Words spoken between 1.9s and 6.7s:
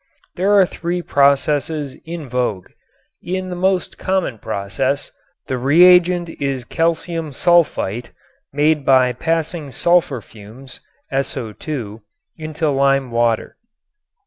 in vogue. In the most common process the reagent is